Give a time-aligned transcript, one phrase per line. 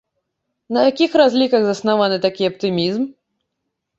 [0.77, 3.03] На якіх разліках заснаваны такі аптымізм?